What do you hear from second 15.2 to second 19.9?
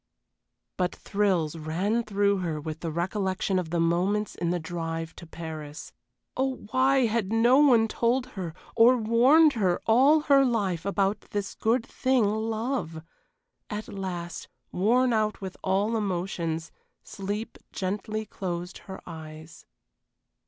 with all emotions, sleep gently closed her eyes.